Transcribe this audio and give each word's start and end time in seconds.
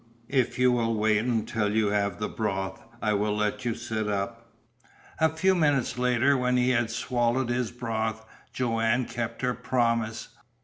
If 0.31 0.57
you 0.57 0.71
will 0.71 0.95
wait 0.95 1.19
until 1.19 1.75
you 1.75 1.89
have 1.89 2.17
the 2.17 2.27
broth 2.27 2.81
I 3.03 3.13
will 3.13 3.37
let 3.37 3.65
you 3.65 3.75
sit 3.75 4.07
up." 4.07 4.47
A 5.19 5.29
few 5.29 5.53
minutes 5.53 5.95
later, 5.95 6.35
when 6.35 6.57
he 6.57 6.71
had 6.71 6.89
swallowed 6.89 7.49
his 7.49 7.69
broth, 7.69 8.25
Joanne 8.51 9.05
kept 9.05 9.43
her 9.43 9.53
promise. 9.53 10.29